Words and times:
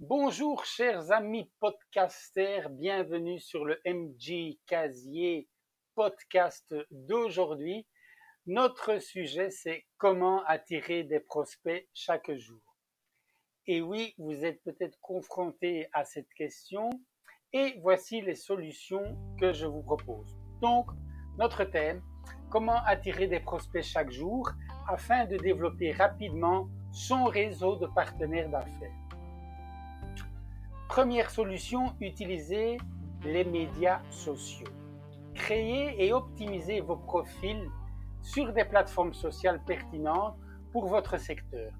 Bonjour 0.00 0.64
chers 0.64 1.10
amis 1.10 1.50
podcasters, 1.58 2.70
bienvenue 2.70 3.40
sur 3.40 3.64
le 3.64 3.80
MG 3.84 4.56
Casier 4.64 5.48
podcast 5.96 6.72
d'aujourd'hui. 6.92 7.84
Notre 8.46 9.00
sujet 9.00 9.50
c'est 9.50 9.86
comment 9.96 10.44
attirer 10.44 11.02
des 11.02 11.18
prospects 11.18 11.88
chaque 11.92 12.30
jour. 12.36 12.60
Et 13.66 13.82
oui, 13.82 14.14
vous 14.18 14.44
êtes 14.44 14.62
peut-être 14.62 15.00
confronté 15.00 15.88
à 15.92 16.04
cette 16.04 16.32
question 16.34 16.90
et 17.52 17.80
voici 17.82 18.20
les 18.20 18.36
solutions 18.36 19.18
que 19.40 19.52
je 19.52 19.66
vous 19.66 19.82
propose. 19.82 20.38
Donc, 20.62 20.86
notre 21.38 21.64
thème, 21.64 22.04
comment 22.50 22.84
attirer 22.84 23.26
des 23.26 23.40
prospects 23.40 23.82
chaque 23.82 24.12
jour 24.12 24.48
afin 24.88 25.26
de 25.26 25.36
développer 25.38 25.90
rapidement 25.90 26.68
son 26.92 27.24
réseau 27.24 27.74
de 27.74 27.88
partenaires 27.88 28.48
d'affaires. 28.48 29.07
Première 30.88 31.30
solution, 31.30 31.94
utilisez 32.00 32.78
les 33.22 33.44
médias 33.44 34.00
sociaux. 34.10 34.66
Créez 35.34 36.04
et 36.04 36.14
optimisez 36.14 36.80
vos 36.80 36.96
profils 36.96 37.68
sur 38.22 38.52
des 38.54 38.64
plateformes 38.64 39.12
sociales 39.12 39.62
pertinentes 39.64 40.36
pour 40.72 40.86
votre 40.86 41.18
secteur. 41.18 41.72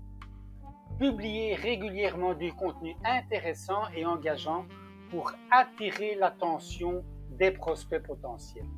Publiez 0.98 1.55
régulièrement 1.55 2.34
du 2.34 2.53
contenu 2.53 2.95
intéressant 3.03 3.89
et 3.97 4.05
engageant 4.05 4.67
pour 5.11 5.33
attirer 5.51 6.15
l'attention 6.15 7.03
des 7.31 7.51
prospects 7.51 8.03
potentiels. 8.03 8.69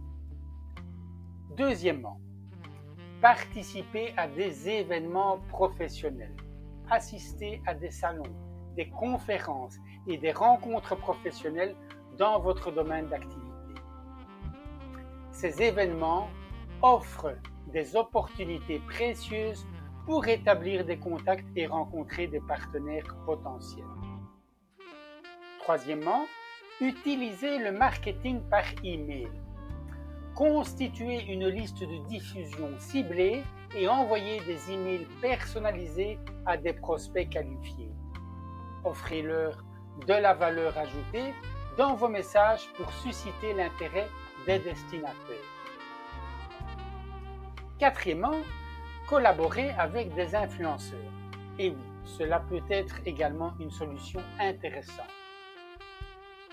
Deuxièmement, 1.56 2.20
participez 3.20 4.14
à 4.16 4.28
des 4.28 4.68
événements 4.68 5.38
professionnels. 5.48 6.36
Assistez 6.88 7.60
à 7.66 7.74
des 7.74 7.90
salons, 7.90 8.22
des 8.76 8.88
conférences 8.88 9.76
et 10.06 10.16
des 10.16 10.32
rencontres 10.32 10.96
professionnelles 10.96 11.74
dans 12.18 12.40
votre 12.40 12.70
domaine 12.70 13.08
d'activité. 13.08 13.50
Ces 15.32 15.62
événements 15.62 16.28
offrent 16.82 17.34
des 17.68 17.96
opportunités 17.96 18.80
précieuses 18.80 19.66
pour 20.06 20.26
établir 20.26 20.84
des 20.84 20.98
contacts 20.98 21.46
et 21.56 21.66
rencontrer 21.66 22.26
des 22.26 22.40
partenaires 22.40 23.16
potentiels. 23.24 23.84
Troisièmement, 25.60 26.26
utilisez 26.80 27.58
le 27.58 27.72
marketing 27.72 28.40
par 28.50 28.64
email. 28.82 29.28
Constituez 30.34 31.22
une 31.32 31.48
liste 31.48 31.80
de 31.80 32.08
diffusion 32.08 32.70
ciblée 32.78 33.42
et 33.76 33.88
envoyez 33.88 34.40
des 34.40 34.72
emails 34.72 35.06
personnalisés 35.20 36.18
à 36.46 36.56
des 36.56 36.72
prospects 36.72 37.28
qualifiés. 37.28 37.92
Offrez-leur 38.84 39.62
de 40.06 40.14
la 40.14 40.34
valeur 40.34 40.76
ajoutée 40.78 41.34
dans 41.76 41.94
vos 41.94 42.08
messages 42.08 42.68
pour 42.76 42.92
susciter 42.92 43.52
l'intérêt 43.52 44.08
des 44.46 44.58
destinataires. 44.58 45.48
Quatrièmement, 47.78 48.40
collaborer 49.08 49.70
avec 49.70 50.14
des 50.14 50.34
influenceurs. 50.34 50.98
Et 51.58 51.70
oui, 51.70 51.82
cela 52.04 52.40
peut 52.40 52.62
être 52.70 52.96
également 53.04 53.52
une 53.60 53.70
solution 53.70 54.20
intéressante. 54.38 55.10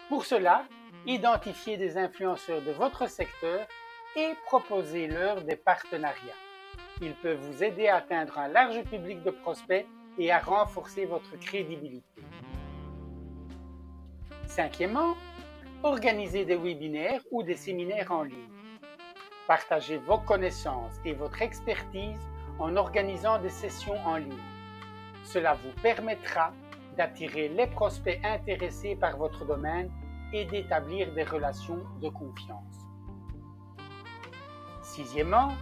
Pour 0.09 0.25
cela, 0.25 0.65
identifiez 1.05 1.77
des 1.77 1.97
influenceurs 1.97 2.61
de 2.61 2.71
votre 2.71 3.09
secteur 3.09 3.67
et 4.15 4.33
proposez-leur 4.45 5.41
des 5.41 5.55
partenariats. 5.55 6.41
Ils 7.01 7.13
peuvent 7.13 7.39
vous 7.39 7.63
aider 7.63 7.87
à 7.87 7.97
atteindre 7.97 8.37
un 8.39 8.47
large 8.47 8.83
public 8.83 9.21
de 9.23 9.31
prospects 9.31 9.85
et 10.17 10.31
à 10.31 10.39
renforcer 10.39 11.05
votre 11.05 11.37
crédibilité. 11.39 12.23
Cinquièmement, 14.45 15.15
organisez 15.83 16.45
des 16.45 16.55
webinaires 16.55 17.21
ou 17.31 17.43
des 17.43 17.55
séminaires 17.55 18.11
en 18.11 18.23
ligne. 18.23 18.49
Partagez 19.47 19.97
vos 19.97 20.17
connaissances 20.17 20.99
et 21.05 21.13
votre 21.13 21.41
expertise 21.41 22.19
en 22.59 22.75
organisant 22.75 23.39
des 23.39 23.49
sessions 23.49 23.97
en 24.05 24.17
ligne. 24.17 24.33
Cela 25.23 25.53
vous 25.53 25.81
permettra 25.81 26.53
d'attirer 26.97 27.49
les 27.49 27.67
prospects 27.67 28.19
intéressés 28.23 28.95
par 28.95 29.17
votre 29.17 29.45
domaine 29.45 29.91
et 30.33 30.45
d'établir 30.45 31.13
des 31.13 31.23
relations 31.23 31.83
de 32.01 32.09
confiance. 32.09 32.87
Sixièmement, 34.81 35.53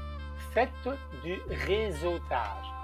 faites 0.53 0.89
du 1.23 1.39
réseautage. 1.49 2.74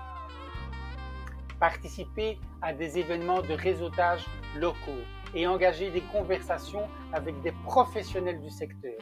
Participez 1.61 2.39
à 2.63 2.73
des 2.73 2.97
événements 2.97 3.43
de 3.43 3.53
réseautage 3.53 4.25
locaux 4.55 5.05
et 5.35 5.45
engagez 5.45 5.91
des 5.91 6.01
conversations 6.01 6.87
avec 7.13 7.39
des 7.43 7.51
professionnels 7.51 8.41
du 8.41 8.49
secteur. 8.49 8.99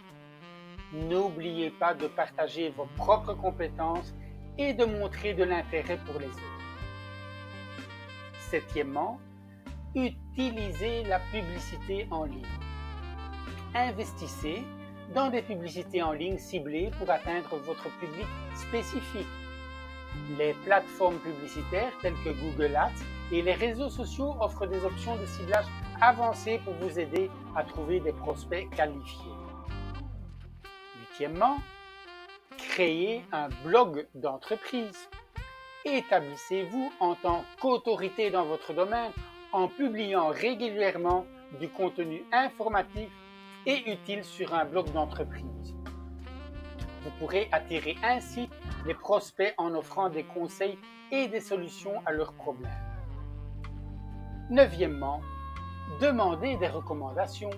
N'oubliez 0.91 1.69
pas 1.69 1.93
de 1.93 2.07
partager 2.07 2.69
vos 2.71 2.87
propres 2.97 3.33
compétences 3.33 4.13
et 4.57 4.73
de 4.73 4.83
montrer 4.83 5.33
de 5.33 5.45
l'intérêt 5.45 5.97
pour 6.05 6.19
les 6.19 6.27
autres. 6.27 6.65
Septièmement, 8.49 9.21
utilisez 9.95 11.05
la 11.05 11.21
publicité 11.31 12.09
en 12.11 12.25
ligne. 12.25 12.43
Investissez 13.73 14.65
dans 15.15 15.29
des 15.29 15.43
publicités 15.43 16.03
en 16.03 16.11
ligne 16.11 16.37
ciblées 16.37 16.91
pour 16.99 17.09
atteindre 17.09 17.55
votre 17.65 17.89
public 17.99 18.27
spécifique. 18.53 19.27
Les 20.37 20.53
plateformes 20.65 21.17
publicitaires 21.19 21.91
telles 22.01 22.15
que 22.23 22.29
Google 22.29 22.75
Ads 22.75 22.91
et 23.31 23.41
les 23.41 23.53
réseaux 23.53 23.89
sociaux 23.89 24.35
offrent 24.39 24.67
des 24.67 24.83
options 24.83 25.15
de 25.15 25.25
ciblage 25.25 25.65
avancées 26.01 26.59
pour 26.63 26.73
vous 26.75 26.99
aider 26.99 27.29
à 27.55 27.63
trouver 27.63 27.99
des 27.99 28.13
prospects 28.13 28.69
qualifiés. 28.75 29.31
Huitièmement, 30.99 31.57
créez 32.57 33.23
un 33.31 33.49
blog 33.63 34.07
d'entreprise. 34.15 35.09
Établissez-vous 35.85 36.91
en 36.99 37.15
tant 37.15 37.43
qu'autorité 37.61 38.31
dans 38.31 38.45
votre 38.45 38.73
domaine 38.73 39.11
en 39.51 39.67
publiant 39.67 40.29
régulièrement 40.29 41.25
du 41.59 41.69
contenu 41.69 42.23
informatif 42.31 43.09
et 43.65 43.91
utile 43.91 44.23
sur 44.23 44.53
un 44.53 44.65
blog 44.65 44.91
d'entreprise. 44.91 45.75
Vous 47.03 47.11
pourrez 47.19 47.47
attirer 47.51 47.95
ainsi 48.03 48.49
les 48.85 48.93
prospects 48.93 49.53
en 49.57 49.73
offrant 49.75 50.09
des 50.09 50.23
conseils 50.23 50.77
et 51.11 51.27
des 51.27 51.39
solutions 51.39 52.01
à 52.05 52.11
leurs 52.11 52.33
problèmes. 52.33 52.71
Neuvièmement, 54.49 55.21
demandez 56.01 56.57
des 56.57 56.67
recommandations. 56.67 57.51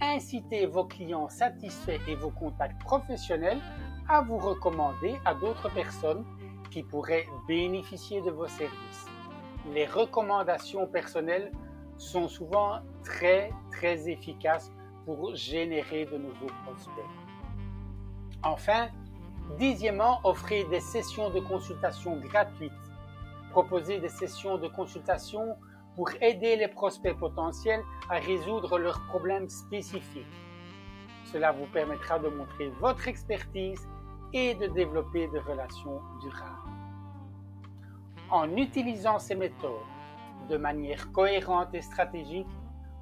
Incitez 0.00 0.66
vos 0.66 0.84
clients 0.84 1.28
satisfaits 1.28 2.00
et 2.08 2.14
vos 2.14 2.30
contacts 2.30 2.80
professionnels 2.82 3.60
à 4.08 4.20
vous 4.22 4.38
recommander 4.38 5.14
à 5.24 5.34
d'autres 5.34 5.72
personnes 5.72 6.24
qui 6.70 6.82
pourraient 6.82 7.26
bénéficier 7.46 8.20
de 8.22 8.30
vos 8.30 8.48
services. 8.48 9.06
Les 9.72 9.86
recommandations 9.86 10.86
personnelles 10.86 11.52
sont 11.96 12.28
souvent 12.28 12.80
très 13.04 13.50
très 13.70 14.08
efficaces 14.08 14.72
pour 15.04 15.34
générer 15.34 16.06
de 16.06 16.18
nouveaux 16.18 16.50
prospects. 16.64 17.04
Enfin, 18.42 18.88
dixièmement, 19.58 20.20
offrez 20.24 20.64
des 20.64 20.80
sessions 20.80 21.30
de 21.30 21.40
consultation 21.40 22.16
gratuites. 22.16 22.72
Proposez 23.50 23.98
des 24.00 24.08
sessions 24.08 24.58
de 24.58 24.68
consultation 24.68 25.56
pour 25.94 26.10
aider 26.20 26.56
les 26.56 26.68
prospects 26.68 27.16
potentiels 27.16 27.82
à 28.10 28.18
résoudre 28.18 28.78
leurs 28.78 29.00
problèmes 29.06 29.48
spécifiques. 29.48 30.26
Cela 31.26 31.52
vous 31.52 31.66
permettra 31.66 32.18
de 32.18 32.28
montrer 32.28 32.68
votre 32.80 33.06
expertise 33.08 33.88
et 34.32 34.54
de 34.54 34.66
développer 34.66 35.28
des 35.28 35.38
relations 35.38 36.00
durables. 36.20 36.70
En 38.30 38.56
utilisant 38.56 39.18
ces 39.18 39.36
méthodes 39.36 39.72
de 40.48 40.56
manière 40.56 41.12
cohérente 41.12 41.72
et 41.74 41.82
stratégique, 41.82 42.48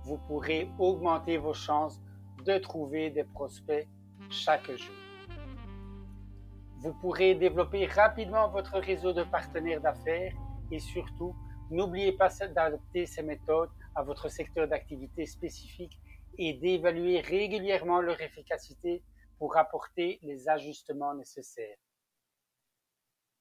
vous 0.05 0.19
pourrez 0.28 0.70
augmenter 0.78 1.38
vos 1.38 1.55
chances 1.55 2.00
de 2.44 2.58
trouver 2.58 3.11
des 3.11 3.25
prospects 3.25 3.88
chaque 4.28 4.70
jour. 4.70 5.12
Vous 6.82 6.94
pourrez 6.94 7.37
développer 7.37 7.87
rapidement 7.87 8.49
votre 8.49 8.81
réseau 8.81 9.12
de 9.12 9.23
partenaires 9.23 9.81
d'affaires 9.81 10.32
et 10.73 10.81
surtout, 10.81 11.32
n'oubliez 11.70 12.11
pas 12.11 12.29
d'adapter 12.40 13.06
ces 13.06 13.23
méthodes 13.23 13.70
à 13.94 14.02
votre 14.02 14.29
secteur 14.29 14.67
d'activité 14.67 15.25
spécifique 15.26 15.96
et 16.38 16.55
d'évaluer 16.55 17.20
régulièrement 17.20 18.00
leur 18.00 18.20
efficacité 18.20 19.05
pour 19.38 19.56
apporter 19.56 20.19
les 20.23 20.49
ajustements 20.49 21.14
nécessaires. 21.14 21.76